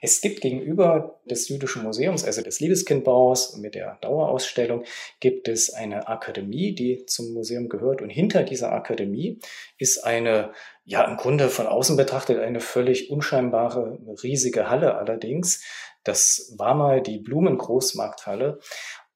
Es 0.00 0.20
gibt 0.20 0.40
gegenüber 0.40 1.20
des 1.24 1.48
Jüdischen 1.48 1.82
Museums, 1.82 2.24
also 2.24 2.42
des 2.42 2.60
Liebeskindbaus 2.60 3.56
mit 3.56 3.74
der 3.74 3.98
Dauerausstellung, 4.00 4.84
gibt 5.20 5.48
es 5.48 5.72
eine 5.72 6.08
Akademie, 6.08 6.74
die 6.74 7.04
zum 7.06 7.32
Museum 7.32 7.68
gehört. 7.68 8.02
Und 8.02 8.10
hinter 8.10 8.42
dieser 8.42 8.72
Akademie 8.72 9.38
ist 9.78 10.04
eine, 10.04 10.52
ja, 10.84 11.04
im 11.04 11.16
Grunde 11.16 11.48
von 11.48 11.66
außen 11.66 11.96
betrachtet 11.96 12.38
eine 12.38 12.60
völlig 12.60 13.10
unscheinbare, 13.10 13.98
riesige 14.22 14.70
Halle 14.70 14.96
allerdings. 14.96 15.62
Das 16.04 16.54
war 16.56 16.74
mal 16.74 17.02
die 17.02 17.18
Blumengroßmarkthalle 17.18 18.60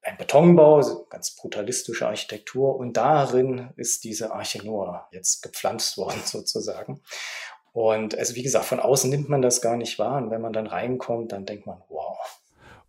ein 0.05 0.17
Betonbau, 0.17 0.81
ganz 1.09 1.35
brutalistische 1.35 2.07
Architektur 2.07 2.75
und 2.75 2.95
darin 2.95 3.73
ist 3.75 4.03
diese 4.03 4.31
Arche 4.31 4.63
Noah 4.63 5.07
jetzt 5.11 5.41
gepflanzt 5.41 5.97
worden 5.97 6.21
sozusagen. 6.25 7.01
Und 7.75 8.17
also 8.17 8.35
wie 8.35 8.41
gesagt, 8.41 8.63
von 8.63 8.79
außen 8.79 9.09
nimmt 9.09 9.27
man 9.27 9.41
das 9.41 9.59
gar 9.59 9.75
nicht 9.75 9.99
wahr. 9.99 10.23
Und 10.23 10.31
wenn 10.31 10.39
man 10.39 10.53
dann 10.53 10.65
reinkommt, 10.65 11.33
dann 11.33 11.45
denkt 11.45 11.67
man, 11.67 11.81
wow. 11.89 12.17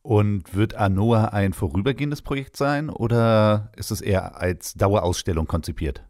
Und 0.03 0.55
wird 0.55 0.75
Anoa 0.75 1.25
ein 1.31 1.55
vorübergehendes 1.55 2.23
Projekt 2.23 2.57
sein 2.57 2.89
oder 2.89 3.73
ist 3.77 3.91
es 3.91 4.01
eher 4.01 4.37
als 4.37 4.75
Dauerausstellung 4.75 5.49
konzipiert? 5.49 6.05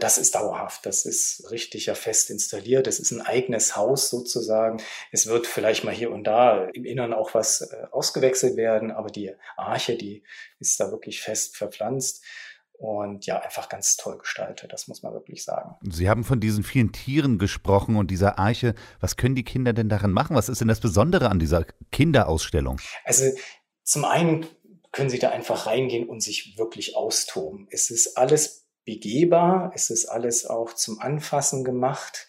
Das 0.00 0.18
ist 0.18 0.34
dauerhaft, 0.34 0.84
das 0.84 1.06
ist 1.06 1.50
richtig 1.50 1.86
ja 1.86 1.94
fest 1.94 2.28
installiert. 2.28 2.86
Es 2.86 3.00
ist 3.00 3.10
ein 3.10 3.22
eigenes 3.22 3.74
Haus 3.74 4.10
sozusagen. 4.10 4.82
Es 5.10 5.26
wird 5.26 5.46
vielleicht 5.46 5.84
mal 5.84 5.94
hier 5.94 6.10
und 6.10 6.24
da 6.24 6.66
im 6.74 6.84
Innern 6.84 7.14
auch 7.14 7.32
was 7.32 7.62
äh, 7.62 7.86
ausgewechselt 7.90 8.56
werden, 8.56 8.90
aber 8.90 9.08
die 9.08 9.32
Arche, 9.56 9.96
die 9.96 10.24
ist 10.58 10.78
da 10.78 10.90
wirklich 10.90 11.22
fest 11.22 11.56
verpflanzt 11.56 12.22
und 12.78 13.26
ja, 13.26 13.40
einfach 13.40 13.68
ganz 13.68 13.96
toll 13.96 14.18
gestaltet, 14.18 14.72
das 14.72 14.88
muss 14.88 15.02
man 15.02 15.12
wirklich 15.12 15.44
sagen. 15.44 15.76
Sie 15.82 16.08
haben 16.08 16.24
von 16.24 16.40
diesen 16.40 16.64
vielen 16.64 16.92
Tieren 16.92 17.38
gesprochen 17.38 17.96
und 17.96 18.10
dieser 18.10 18.38
Arche. 18.38 18.74
Was 19.00 19.16
können 19.16 19.34
die 19.34 19.44
Kinder 19.44 19.72
denn 19.72 19.88
darin 19.88 20.10
machen? 20.10 20.36
Was 20.36 20.48
ist 20.48 20.60
denn 20.60 20.68
das 20.68 20.80
Besondere 20.80 21.30
an 21.30 21.38
dieser 21.38 21.64
Kinderausstellung? 21.92 22.80
Also 23.04 23.24
zum 23.82 24.04
einen 24.04 24.46
können 24.92 25.10
Sie 25.10 25.18
da 25.18 25.30
einfach 25.30 25.66
reingehen 25.66 26.08
und 26.08 26.22
sich 26.22 26.56
wirklich 26.56 26.96
austoben. 26.96 27.66
Es 27.70 27.90
ist 27.90 28.16
alles 28.16 28.66
begehbar, 28.84 29.72
es 29.74 29.90
ist 29.90 30.06
alles 30.06 30.46
auch 30.46 30.72
zum 30.74 31.00
Anfassen 31.00 31.64
gemacht. 31.64 32.26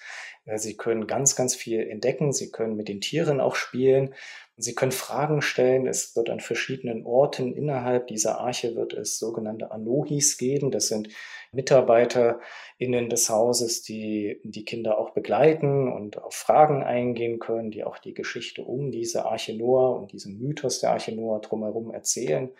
Sie 0.54 0.78
können 0.78 1.08
ganz, 1.08 1.36
ganz 1.36 1.56
viel 1.56 1.82
entdecken. 1.82 2.32
Sie 2.32 2.52
können 2.52 2.75
mit 2.75 2.88
den 2.88 3.02
Tieren 3.02 3.42
auch 3.42 3.56
spielen. 3.56 4.14
Sie 4.58 4.75
können 4.75 4.92
Fragen 4.92 5.42
stellen. 5.42 5.88
Es 5.88 6.16
wird 6.16 6.30
an 6.30 6.40
verschiedenen 6.40 7.04
Orten 7.06 7.52
innerhalb 7.54 8.08
dieser 8.08 8.40
Arche 8.40 8.75
wird 8.75 8.94
es 8.94 9.18
sogenannte 9.18 9.72
Anohis 9.72 10.38
geben. 10.38 10.70
Das 10.70 10.88
sind 10.88 11.10
MitarbeiterInnen 11.52 13.10
des 13.10 13.30
Hauses, 13.30 13.82
die 13.82 14.40
die 14.44 14.64
Kinder 14.64 15.00
auch 15.00 15.10
begleiten 15.12 15.92
und 15.92 16.22
auf 16.22 16.36
Fragen 16.36 16.84
eingehen 16.84 17.40
können, 17.40 17.72
die 17.72 17.84
auch 17.84 17.98
die 17.98 18.14
Geschichte 18.14 18.64
um 18.64 18.92
diese 18.92 19.25
Arche 19.25 19.58
Noah 19.58 19.98
und 19.98 20.12
diesen 20.12 20.38
Mythos 20.38 20.80
der 20.80 20.92
Arche 20.92 21.14
Noah 21.14 21.42
drumherum 21.42 21.92
erzählen. 21.92 22.52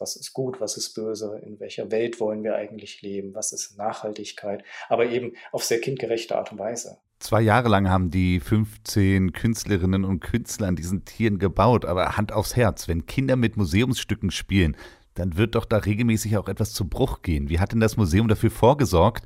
Was 0.00 0.16
ist 0.16 0.32
gut, 0.32 0.60
was 0.60 0.76
ist 0.76 0.94
böse, 0.94 1.40
in 1.44 1.60
welcher 1.60 1.90
Welt 1.90 2.20
wollen 2.20 2.42
wir 2.42 2.56
eigentlich 2.56 3.00
leben, 3.00 3.34
was 3.34 3.52
ist 3.52 3.78
Nachhaltigkeit, 3.78 4.64
aber 4.88 5.06
eben 5.06 5.34
auf 5.52 5.64
sehr 5.64 5.80
kindgerechte 5.80 6.36
Art 6.36 6.52
und 6.52 6.58
Weise. 6.58 6.98
Zwei 7.20 7.40
Jahre 7.40 7.68
lang 7.68 7.88
haben 7.88 8.10
die 8.10 8.38
15 8.38 9.32
Künstlerinnen 9.32 10.04
und 10.04 10.20
Künstler 10.20 10.68
an 10.68 10.76
diesen 10.76 11.04
Tieren 11.04 11.38
gebaut, 11.38 11.84
aber 11.84 12.16
Hand 12.16 12.32
aufs 12.32 12.54
Herz, 12.54 12.86
wenn 12.86 13.06
Kinder 13.06 13.34
mit 13.34 13.56
Museumsstücken 13.56 14.30
spielen, 14.30 14.76
dann 15.14 15.36
wird 15.36 15.56
doch 15.56 15.64
da 15.64 15.78
regelmäßig 15.78 16.36
auch 16.36 16.48
etwas 16.48 16.72
zu 16.72 16.88
Bruch 16.88 17.22
gehen. 17.22 17.48
Wie 17.48 17.58
hat 17.58 17.72
denn 17.72 17.80
das 17.80 17.96
Museum 17.96 18.28
dafür 18.28 18.52
vorgesorgt, 18.52 19.24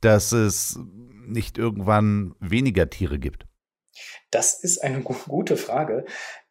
dass 0.00 0.32
es 0.32 0.78
nicht 1.26 1.58
irgendwann 1.58 2.34
weniger 2.40 2.88
Tiere 2.88 3.18
gibt? 3.18 3.46
Das 4.30 4.64
ist 4.64 4.82
eine 4.82 5.00
gute 5.02 5.56
Frage 5.56 6.06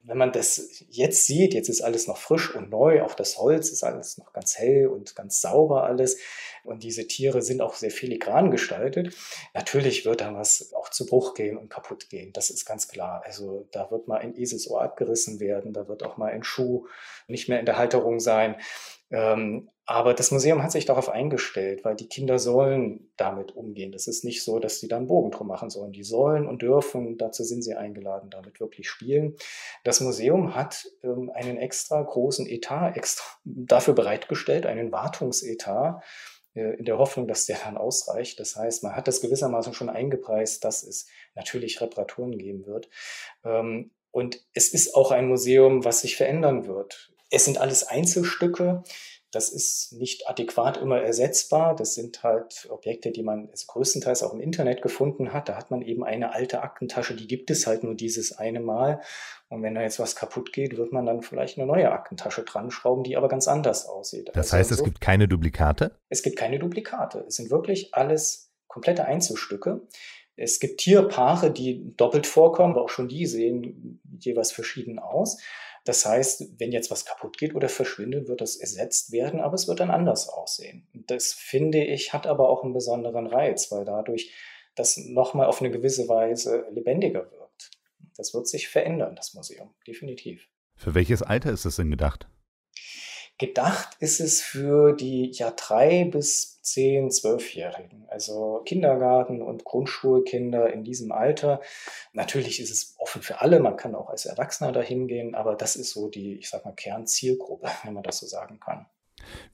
wenn 0.06 0.18
man 0.18 0.32
das 0.32 0.84
jetzt 0.90 1.26
sieht, 1.26 1.54
jetzt 1.54 1.70
ist 1.70 1.82
alles 1.82 2.08
noch 2.08 2.18
frisch 2.18 2.54
und 2.54 2.70
neu, 2.70 3.02
auch 3.04 3.16
das 3.16 3.38
Holz 3.38 3.70
ist 3.70 3.84
alles 3.84 4.18
noch 4.18 4.34
ganz 4.34 4.58
hell 4.58 4.88
und 4.88 5.16
ganz 5.16 5.40
sauber 5.40 5.84
alles. 5.84 6.18
Und 6.64 6.84
diese 6.84 7.08
Tiere 7.08 7.42
sind 7.42 7.62
auch 7.62 7.76
sehr 7.76 7.92
filigran 7.92 8.52
gestaltet. 8.52 9.16
Natürlich 9.54 10.06
wird 10.06 10.22
da 10.22 10.34
was 10.34 10.74
auch 10.74 10.90
zu 10.90 11.06
Bruch 11.06 11.34
gehen 11.34 11.58
und 11.58 11.70
kaputt 11.70 12.10
gehen. 12.10 12.32
Das 12.34 12.50
ist 12.50 12.66
ganz 12.66 12.88
klar. 12.88 13.22
Also 13.26 13.68
da 13.72 13.90
wird 13.92 14.08
mal 14.08 14.20
ein 14.20 14.36
Eselsohr 14.36 14.82
abgerissen 14.82 15.40
werden, 15.40 15.74
da 15.74 15.88
wird 15.88 16.04
auch 16.04 16.18
mal 16.18 16.32
ein 16.32 16.44
Schuh 16.44 16.88
nicht 17.28 17.50
mehr 17.50 17.60
in 17.60 17.66
der 17.66 17.78
Halterung 17.78 18.20
sein. 18.20 18.56
Ähm, 19.12 19.70
Aber 19.86 20.14
das 20.14 20.32
Museum 20.32 20.64
hat 20.64 20.72
sich 20.72 20.86
darauf 20.86 21.10
eingestellt, 21.10 21.84
weil 21.84 21.96
die 21.96 22.08
Kinder 22.08 22.40
sollen 22.40 23.12
damit 23.18 23.52
umgehen. 23.56 23.92
Das 23.92 24.08
ist 24.08 24.24
nicht 24.24 24.42
so, 24.42 24.60
dass 24.60 24.80
sie 24.80 24.88
da 24.88 24.96
einen 24.96 25.08
Bogen 25.08 25.30
drum 25.32 25.48
machen 25.48 25.70
sollen. 25.70 25.92
Die 25.92 26.06
sollen 26.06 26.48
und 26.48 26.62
dürfen, 26.62 27.18
dazu 27.18 27.44
sind 27.44 27.64
sie 27.64 27.76
eingeladen, 27.76 28.30
damit 28.30 28.62
wirklich 28.62 28.90
spielen. 28.90 29.36
Das 29.84 30.00
Museum 30.00 30.56
hat 30.56 30.88
ähm, 31.04 31.30
einen 31.34 31.58
extra 31.58 32.02
großen 32.02 32.48
Etat 32.48 32.96
extra 32.96 33.26
dafür 33.44 33.94
bereitgestellt, 33.94 34.66
einen 34.66 34.92
Wartungsetat, 34.94 36.02
in 36.54 36.86
der 36.86 36.98
Hoffnung, 36.98 37.28
dass 37.28 37.46
der 37.46 37.58
dann 37.64 37.78
ausreicht. 37.78 38.40
Das 38.40 38.56
heißt, 38.56 38.84
man 38.84 38.96
hat 38.96 39.08
das 39.08 39.22
gewissermaßen 39.22 39.74
schon 39.74 39.90
eingepreist, 39.90 40.64
dass 40.64 40.84
es 40.84 41.08
natürlich 41.36 41.82
Reparaturen 41.82 42.38
geben 42.38 42.66
wird. 42.66 42.90
Ähm, 43.44 43.92
und 44.12 44.46
es 44.54 44.72
ist 44.72 44.94
auch 44.94 45.12
ein 45.12 45.28
Museum, 45.28 45.84
was 45.86 46.02
sich 46.02 46.16
verändern 46.16 46.68
wird. 46.68 47.12
Es 47.32 47.46
sind 47.46 47.58
alles 47.58 47.84
Einzelstücke. 47.84 48.84
Das 49.34 49.50
ist 49.50 49.94
nicht 49.94 50.30
adäquat 50.30 50.78
immer 50.78 51.02
ersetzbar. 51.02 51.76
Das 51.76 51.96
sind 51.96 52.22
halt 52.22 52.68
Objekte, 52.70 53.12
die 53.12 53.24
man 53.24 53.50
größtenteils 53.68 54.22
auch 54.22 54.32
im 54.32 54.40
Internet 54.40 54.84
gefunden 54.84 55.34
hat. 55.34 55.50
Da 55.50 55.56
hat 55.58 55.72
man 55.72 55.82
eben 55.82 56.04
eine 56.04 56.34
alte 56.34 56.62
Aktentasche, 56.62 57.16
die 57.16 57.28
gibt 57.28 57.50
es 57.50 57.66
halt 57.66 57.84
nur 57.84 57.96
dieses 57.96 58.38
eine 58.38 58.60
Mal. 58.60 59.02
Und 59.50 59.64
wenn 59.64 59.74
da 59.74 59.82
jetzt 59.82 60.00
was 60.00 60.16
kaputt 60.16 60.54
geht, 60.54 60.78
wird 60.78 60.92
man 60.92 61.08
dann 61.08 61.24
vielleicht 61.24 61.58
eine 61.58 61.66
neue 61.66 61.92
Aktentasche 61.92 62.44
dran 62.44 62.70
schrauben, 62.70 63.04
die 63.04 63.18
aber 63.18 63.28
ganz 63.28 63.48
anders 63.48 63.88
aussieht. 63.88 64.30
Das 64.30 64.54
also 64.54 64.58
heißt, 64.58 64.70
so, 64.70 64.76
es 64.76 64.84
gibt 64.84 65.02
keine 65.02 65.28
Duplikate? 65.28 65.98
Es 66.10 66.22
gibt 66.22 66.38
keine 66.38 66.60
Duplikate. 66.60 67.26
Es 67.28 67.36
sind 67.36 67.50
wirklich 67.50 67.96
alles 67.96 68.52
komplette 68.68 69.06
Einzelstücke. 69.06 69.82
Es 70.36 70.60
gibt 70.60 70.80
Tierpaare, 70.80 71.52
die 71.52 71.96
doppelt 71.96 72.28
vorkommen, 72.28 72.74
aber 72.74 72.84
auch 72.84 72.90
schon 72.90 73.08
die 73.08 73.26
sehen 73.26 74.00
jeweils 74.20 74.52
verschieden 74.52 75.00
aus. 75.00 75.40
Das 75.86 76.06
heißt, 76.06 76.60
wenn 76.60 76.72
jetzt 76.72 76.92
was 76.92 77.06
kaputt 77.06 77.38
geht 77.38 77.56
oder 77.56 77.68
verschwindet, 77.68 78.28
wird 78.28 78.42
das 78.42 78.56
ersetzt 78.56 79.12
werden, 79.12 79.42
aber 79.42 79.56
es 79.56 79.68
wird 79.68 79.82
dann 79.82 79.92
anders 79.92 80.30
aussehen. 80.30 80.88
Das 80.94 81.34
finde 81.34 81.84
ich 81.84 82.14
hat 82.14 82.26
aber 82.26 82.50
auch 82.50 82.64
einen 82.64 82.74
besonderen 82.74 83.28
Reiz, 83.28 83.72
weil 83.72 83.84
dadurch 83.84 84.34
das 84.76 84.98
nochmal 84.98 85.48
auf 85.48 85.62
eine 85.62 85.72
gewisse 85.72 86.08
Weise 86.08 86.66
lebendiger 86.72 87.30
wirkt. 87.32 87.72
Das 88.16 88.34
wird 88.34 88.48
sich 88.48 88.70
verändern, 88.70 89.16
das 89.16 89.34
Museum, 89.34 89.74
definitiv. 89.86 90.48
Für 90.76 90.96
welches 90.96 91.22
Alter 91.22 91.52
ist 91.52 91.66
es 91.66 91.76
denn 91.76 91.92
gedacht? 91.92 92.28
Gedacht 93.40 93.98
ist 94.00 94.20
es 94.20 94.42
für 94.42 94.94
die 94.94 95.32
ja 95.32 95.52
drei 95.52 96.06
bis 96.06 96.62
zehn, 96.62 97.10
zwölfjährigen, 97.10 98.06
also 98.08 98.62
Kindergarten 98.64 99.42
und 99.42 99.66
Grundschulkinder 99.66 100.72
in 100.72 100.84
diesem 100.84 101.12
Alter. 101.12 101.60
Natürlich 102.14 102.60
ist 102.60 102.72
es 102.72 102.96
offen 103.00 103.22
für 103.22 103.42
alle, 103.42 103.60
man 103.60 103.76
kann 103.76 103.96
auch 103.96 104.10
als 104.10 104.26
Erwachsener 104.26 104.72
dahin 104.72 105.08
gehen, 105.08 105.36
aber 105.36 105.56
das 105.56 105.76
ist 105.76 105.92
so 105.92 106.10
die, 106.10 106.36
ich 106.36 106.50
sag 106.50 106.64
mal, 106.64 106.74
Kernzielgruppe, 106.74 107.68
wenn 107.84 107.94
man 107.94 108.04
das 108.04 108.20
so 108.20 108.28
sagen 108.28 108.60
kann. 108.60 108.86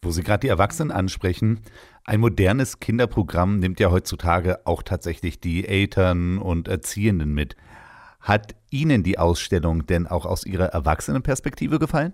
Wo 0.02 0.12
Sie 0.12 0.24
gerade 0.24 0.42
die 0.42 0.48
Erwachsenen 0.48 0.92
ansprechen, 0.92 1.62
ein 2.04 2.20
modernes 2.20 2.80
Kinderprogramm 2.80 3.60
nimmt 3.60 3.80
ja 3.80 3.92
heutzutage 3.92 4.66
auch 4.66 4.84
tatsächlich 4.84 5.40
die 5.40 5.68
Eltern 5.68 6.38
und 6.38 6.68
Erziehenden 6.68 7.34
mit. 7.34 7.56
Hat 8.20 8.56
Ihnen 8.72 9.04
die 9.04 9.18
Ausstellung 9.18 9.86
denn 9.86 10.06
auch 10.06 10.26
aus 10.26 10.46
Ihrer 10.46 10.68
Erwachsenenperspektive 10.68 11.80
gefallen? 11.80 12.14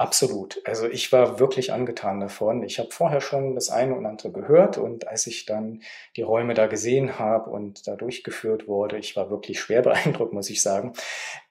Absolut. 0.00 0.62
Also 0.64 0.86
ich 0.88 1.12
war 1.12 1.38
wirklich 1.40 1.74
angetan 1.74 2.20
davon. 2.20 2.62
Ich 2.62 2.78
habe 2.78 2.88
vorher 2.90 3.20
schon 3.20 3.54
das 3.54 3.68
eine 3.68 3.94
und 3.94 4.06
andere 4.06 4.32
gehört 4.32 4.78
und 4.78 5.06
als 5.06 5.26
ich 5.26 5.44
dann 5.44 5.82
die 6.16 6.22
Räume 6.22 6.54
da 6.54 6.68
gesehen 6.68 7.18
habe 7.18 7.50
und 7.50 7.86
da 7.86 7.96
durchgeführt 7.96 8.66
wurde, 8.66 8.96
ich 8.96 9.14
war 9.14 9.28
wirklich 9.28 9.60
schwer 9.60 9.82
beeindruckt, 9.82 10.32
muss 10.32 10.48
ich 10.48 10.62
sagen. 10.62 10.94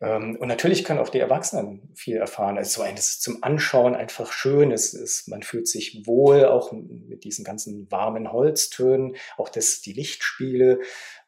Ähm, 0.02 0.36
und 0.40 0.48
natürlich 0.48 0.84
können 0.84 0.98
auch 1.00 1.10
die 1.10 1.20
Erwachsenen 1.20 1.92
viel 1.94 2.18
erfahren. 2.18 2.58
Also 2.58 2.84
es 2.84 3.10
ist 3.10 3.22
zum 3.22 3.44
Anschauen 3.44 3.94
einfach 3.94 4.32
schön. 4.32 4.72
Es 4.72 4.96
ist, 4.96 5.28
man 5.28 5.44
fühlt 5.44 5.68
sich 5.68 6.08
wohl, 6.08 6.46
auch 6.46 6.72
mit 6.72 7.26
diesen 7.26 7.46
ganzen 7.46 7.92
warmen 7.92 8.32
Holztönen, 8.32 9.16
auch 9.38 9.50
das, 9.50 9.82
die 9.82 9.94
Lichtspiele, 9.94 10.80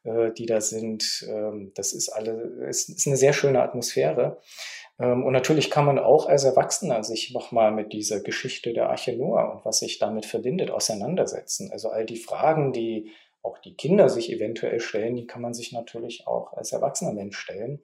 äh, 0.05 0.31
die 0.31 0.47
da 0.47 0.59
sind. 0.59 1.23
Ähm, 1.29 1.71
das 1.75 1.93
ist 1.93 2.09
alle, 2.09 2.65
es 2.67 2.89
ist 2.89 3.05
eine 3.05 3.17
sehr 3.17 3.33
schöne 3.33 3.61
Atmosphäre. 3.61 4.41
Ähm, 5.01 5.23
und 5.23 5.33
natürlich 5.33 5.69
kann 5.69 5.85
man 5.85 5.99
auch 5.99 6.27
als 6.27 6.43
Erwachsener 6.43 7.03
sich 7.03 7.31
nochmal 7.33 7.71
mit 7.71 7.91
dieser 7.93 8.21
Geschichte 8.21 8.73
der 8.73 8.89
Arche 8.89 9.13
Noah 9.13 9.51
und 9.51 9.65
was 9.65 9.79
sich 9.79 9.99
damit 9.99 10.25
verbindet 10.25 10.71
auseinandersetzen. 10.71 11.71
Also 11.71 11.89
all 11.89 12.05
die 12.05 12.17
Fragen, 12.17 12.71
die 12.71 13.11
auch 13.41 13.57
die 13.57 13.75
Kinder 13.75 14.07
sich 14.09 14.31
eventuell 14.31 14.79
stellen, 14.79 15.15
die 15.15 15.25
kann 15.25 15.41
man 15.41 15.53
sich 15.53 15.71
natürlich 15.71 16.27
auch 16.27 16.53
als 16.53 16.71
erwachsener 16.71 17.13
Mensch 17.13 17.37
stellen. 17.37 17.81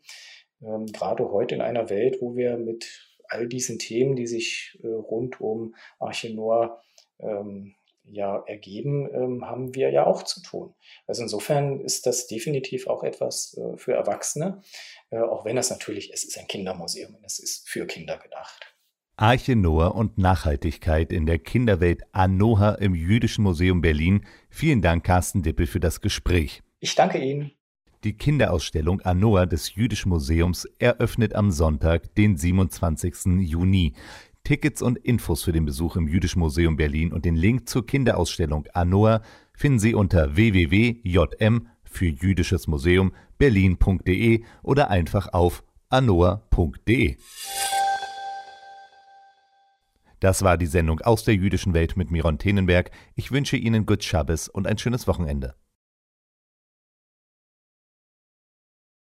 Ähm, 0.61 0.85
gerade 0.85 1.31
heute 1.31 1.55
in 1.55 1.61
einer 1.61 1.89
Welt, 1.89 2.21
wo 2.21 2.35
wir 2.35 2.57
mit 2.57 3.07
all 3.29 3.47
diesen 3.47 3.79
Themen, 3.79 4.15
die 4.15 4.27
sich 4.27 4.77
äh, 4.83 4.87
rund 4.87 5.41
um 5.41 5.75
Arche 5.99 6.33
Noah 6.33 6.81
ähm, 7.19 7.73
ja 8.09 8.41
ergeben, 8.47 9.09
haben 9.45 9.75
wir 9.75 9.89
ja 9.89 10.05
auch 10.05 10.23
zu 10.23 10.41
tun. 10.41 10.73
Also 11.07 11.23
insofern 11.23 11.81
ist 11.81 12.05
das 12.05 12.25
definitiv 12.25 12.87
auch 12.87 13.03
etwas 13.03 13.57
äh, 13.57 13.75
für 13.75 13.95
Erwachsene, 13.95 14.61
äh, 15.09 15.19
auch 15.19 15.45
wenn 15.45 15.55
das 15.55 15.69
natürlich, 15.69 16.11
es 16.13 16.23
ist 16.23 16.37
ein 16.37 16.47
Kindermuseum 16.47 17.15
und 17.15 17.25
es 17.25 17.39
ist 17.39 17.69
für 17.69 17.85
Kinder 17.85 18.17
gedacht. 18.17 18.75
Arche 19.19 19.55
Noah 19.55 19.95
und 19.95 20.19
Nachhaltigkeit 20.19 21.11
in 21.11 21.25
der 21.25 21.39
Kinderwelt 21.39 22.03
Anoha 22.11 22.75
im 22.75 22.93
Jüdischen 22.93 23.43
Museum 23.43 23.81
Berlin. 23.81 24.23
Vielen 24.49 24.83
Dank, 24.83 25.03
Carsten 25.03 25.41
Dippel, 25.41 25.65
für 25.65 25.79
das 25.79 26.01
Gespräch. 26.01 26.61
Ich 26.79 26.93
danke 26.93 27.17
Ihnen. 27.17 27.51
Die 28.03 28.15
Kinderausstellung 28.15 29.01
Anoa 29.01 29.47
des 29.47 29.73
Jüdischen 29.73 30.09
Museums 30.09 30.65
eröffnet 30.77 31.33
am 31.33 31.49
Sonntag, 31.49 32.13
den 32.13 32.37
27. 32.37 33.39
Juni. 33.39 33.93
Tickets 34.43 34.83
und 34.83 34.99
Infos 34.99 35.43
für 35.43 35.51
den 35.51 35.65
Besuch 35.65 35.95
im 35.95 36.07
Jüdischen 36.07 36.39
Museum 36.39 36.77
Berlin 36.77 37.11
und 37.11 37.25
den 37.25 37.35
Link 37.35 37.67
zur 37.67 37.87
Kinderausstellung 37.87 38.67
Anoa 38.73 39.23
finden 39.53 39.79
Sie 39.79 39.95
unter 39.95 40.35
www.jm 40.35 41.67
für 41.83 42.05
Jüdisches 42.05 42.67
Museum 42.67 43.13
berlin.de 43.37 44.43
oder 44.63 44.89
einfach 44.89 45.33
auf 45.33 45.63
anoa.de. 45.89 47.17
Das 50.19 50.41
war 50.41 50.57
die 50.57 50.65
Sendung 50.65 51.01
aus 51.01 51.23
der 51.23 51.35
jüdischen 51.35 51.73
Welt 51.73 51.95
mit 51.95 52.09
Miron 52.09 52.39
Tenenberg. 52.39 52.89
Ich 53.15 53.31
wünsche 53.31 53.55
Ihnen 53.55 53.85
Good 53.85 54.03
Shabbos 54.03 54.47
und 54.47 54.65
ein 54.65 54.79
schönes 54.79 55.07
Wochenende. 55.07 55.55